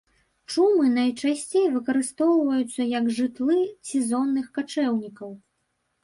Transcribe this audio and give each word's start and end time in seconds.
Чумы 0.51 0.85
найчасцей 0.93 1.67
выкарыстоўваюцца 1.73 2.87
як 2.99 3.05
жытлы 3.17 3.57
сезонных 3.91 4.47
качэўнікаў. 4.59 5.31